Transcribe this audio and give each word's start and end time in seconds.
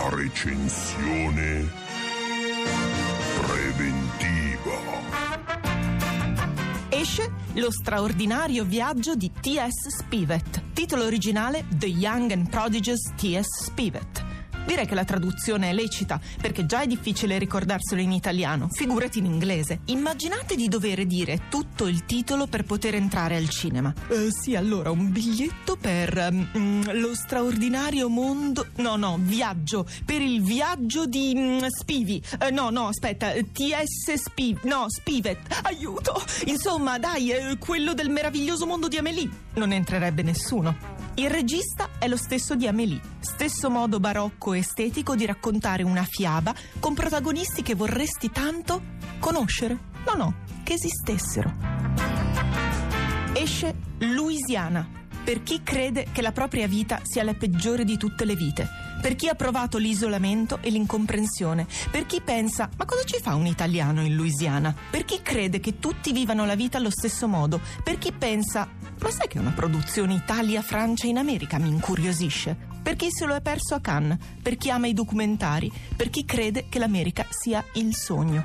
La 0.00 0.08
recensione 0.08 1.68
preventiva. 3.46 4.78
Esce 6.88 7.30
Lo 7.56 7.70
straordinario 7.70 8.64
viaggio 8.64 9.14
di 9.14 9.30
T.S. 9.30 9.90
Spivet. 9.90 10.62
Titolo 10.72 11.04
originale 11.04 11.66
The 11.68 11.88
Young 11.88 12.30
and 12.30 12.48
Prodigious 12.48 13.12
T.S. 13.14 13.64
Spivet. 13.64 14.29
Direi 14.66 14.86
che 14.86 14.94
la 14.94 15.04
traduzione 15.04 15.70
è 15.70 15.72
lecita, 15.72 16.20
perché 16.40 16.66
già 16.66 16.82
è 16.82 16.86
difficile 16.86 17.38
ricordarselo 17.38 18.00
in 18.00 18.12
italiano, 18.12 18.68
figurati 18.70 19.18
in 19.18 19.24
inglese. 19.24 19.80
Immaginate 19.86 20.54
di 20.54 20.68
dover 20.68 21.06
dire 21.06 21.42
tutto 21.48 21.86
il 21.86 22.04
titolo 22.04 22.46
per 22.46 22.64
poter 22.64 22.94
entrare 22.94 23.36
al 23.36 23.48
cinema. 23.48 23.92
Eh, 24.08 24.28
sì, 24.30 24.54
allora, 24.54 24.90
un 24.90 25.10
biglietto 25.10 25.76
per 25.76 26.32
mm, 26.56 26.82
lo 26.92 27.14
straordinario 27.14 28.08
mondo... 28.08 28.66
No, 28.76 28.96
no, 28.96 29.18
viaggio. 29.20 29.86
Per 30.04 30.20
il 30.20 30.42
viaggio 30.42 31.06
di 31.06 31.34
mm, 31.36 31.66
Spivi. 31.66 32.22
Eh, 32.40 32.50
no, 32.50 32.70
no, 32.70 32.88
aspetta, 32.88 33.32
T.S. 33.32 34.12
Spiv... 34.14 34.60
No, 34.64 34.86
Spivet. 34.88 35.38
Aiuto! 35.62 36.22
Insomma, 36.46 36.98
dai, 36.98 37.30
eh, 37.30 37.58
quello 37.58 37.94
del 37.94 38.10
meraviglioso 38.10 38.66
mondo 38.66 38.88
di 38.88 38.96
Amélie. 38.96 39.28
Non 39.54 39.72
entrerebbe 39.72 40.22
nessuno. 40.22 40.99
Il 41.14 41.28
regista 41.28 41.90
è 41.98 42.08
lo 42.08 42.16
stesso 42.16 42.54
di 42.54 42.66
Amélie, 42.66 43.00
stesso 43.20 43.68
modo 43.68 44.00
barocco 44.00 44.52
e 44.52 44.58
estetico 44.58 45.14
di 45.14 45.26
raccontare 45.26 45.82
una 45.82 46.04
fiaba 46.04 46.54
con 46.78 46.94
protagonisti 46.94 47.62
che 47.62 47.74
vorresti 47.74 48.30
tanto 48.30 48.82
conoscere. 49.18 49.78
No, 50.06 50.14
no, 50.14 50.34
che 50.62 50.74
esistessero. 50.74 51.52
Esce 53.34 53.74
Louisiana, 53.98 54.88
per 55.30 55.44
chi 55.44 55.62
crede 55.62 56.08
che 56.10 56.22
la 56.22 56.32
propria 56.32 56.66
vita 56.66 57.02
sia 57.04 57.22
la 57.22 57.34
peggiore 57.34 57.84
di 57.84 57.96
tutte 57.96 58.24
le 58.24 58.34
vite, 58.34 58.68
per 59.00 59.14
chi 59.14 59.28
ha 59.28 59.36
provato 59.36 59.78
l'isolamento 59.78 60.58
e 60.60 60.70
l'incomprensione, 60.70 61.68
per 61.88 62.04
chi 62.04 62.20
pensa 62.20 62.68
ma 62.76 62.84
cosa 62.84 63.04
ci 63.04 63.20
fa 63.20 63.36
un 63.36 63.46
italiano 63.46 64.02
in 64.02 64.16
Louisiana, 64.16 64.74
per 64.90 65.04
chi 65.04 65.22
crede 65.22 65.60
che 65.60 65.78
tutti 65.78 66.10
vivano 66.10 66.44
la 66.46 66.56
vita 66.56 66.78
allo 66.78 66.90
stesso 66.90 67.28
modo, 67.28 67.60
per 67.84 67.96
chi 67.98 68.10
pensa 68.10 68.68
ma 68.98 69.10
sai 69.12 69.28
che 69.28 69.38
una 69.38 69.52
produzione 69.52 70.14
Italia-Francia 70.14 71.06
in 71.06 71.18
America 71.18 71.60
mi 71.60 71.68
incuriosisce? 71.68 72.56
Per 72.82 72.96
chi 72.96 73.06
se 73.08 73.24
lo 73.24 73.36
è 73.36 73.40
perso 73.40 73.76
a 73.76 73.80
Cannes, 73.80 74.18
per 74.42 74.56
chi 74.56 74.68
ama 74.68 74.88
i 74.88 74.94
documentari, 74.94 75.70
per 75.94 76.10
chi 76.10 76.24
crede 76.24 76.66
che 76.68 76.80
l'America 76.80 77.24
sia 77.30 77.64
il 77.74 77.94
sogno. 77.94 78.44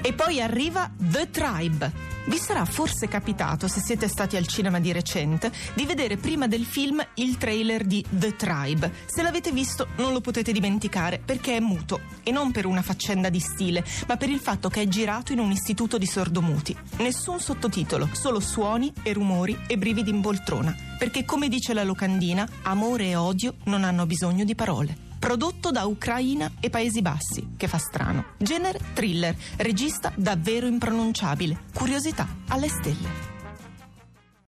E 0.00 0.12
poi 0.12 0.40
arriva 0.40 0.88
The 0.96 1.28
Tribe. 1.28 2.09
Vi 2.26 2.36
sarà 2.36 2.64
forse 2.64 3.08
capitato, 3.08 3.66
se 3.66 3.80
siete 3.80 4.06
stati 4.06 4.36
al 4.36 4.46
cinema 4.46 4.78
di 4.78 4.92
recente, 4.92 5.50
di 5.74 5.86
vedere 5.86 6.16
prima 6.16 6.46
del 6.46 6.64
film 6.64 7.04
il 7.14 7.38
trailer 7.38 7.84
di 7.84 8.04
The 8.08 8.36
Tribe. 8.36 8.92
Se 9.06 9.22
l'avete 9.22 9.52
visto 9.52 9.88
non 9.96 10.12
lo 10.12 10.20
potete 10.20 10.52
dimenticare 10.52 11.18
perché 11.18 11.56
è 11.56 11.60
muto 11.60 12.00
e 12.22 12.30
non 12.30 12.50
per 12.50 12.66
una 12.66 12.82
faccenda 12.82 13.30
di 13.30 13.40
stile, 13.40 13.84
ma 14.06 14.16
per 14.16 14.28
il 14.28 14.38
fatto 14.38 14.68
che 14.68 14.82
è 14.82 14.88
girato 14.88 15.32
in 15.32 15.38
un 15.38 15.50
istituto 15.50 15.98
di 15.98 16.06
sordomuti. 16.06 16.76
Nessun 16.98 17.40
sottotitolo, 17.40 18.08
solo 18.12 18.38
suoni 18.38 18.92
e 19.02 19.12
rumori 19.12 19.58
e 19.66 19.78
brividi 19.78 20.10
in 20.10 20.20
poltrona. 20.20 20.74
Perché 20.98 21.24
come 21.24 21.48
dice 21.48 21.72
la 21.72 21.84
locandina, 21.84 22.46
amore 22.62 23.08
e 23.08 23.16
odio 23.16 23.54
non 23.64 23.82
hanno 23.84 24.06
bisogno 24.06 24.44
di 24.44 24.54
parole 24.54 25.08
prodotto 25.20 25.70
da 25.70 25.84
Ucraina 25.84 26.50
e 26.60 26.70
Paesi 26.70 27.02
Bassi, 27.02 27.50
che 27.56 27.68
fa 27.68 27.78
strano. 27.78 28.24
Genere 28.38 28.80
thriller, 28.94 29.36
regista 29.58 30.10
davvero 30.16 30.66
impronunciabile, 30.66 31.64
curiosità 31.74 32.26
alle 32.48 32.68
stelle. 32.68 33.39